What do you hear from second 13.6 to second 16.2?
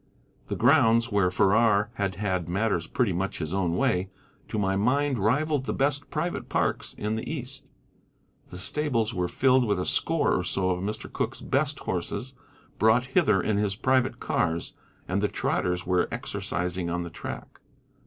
private cars, and the trotters were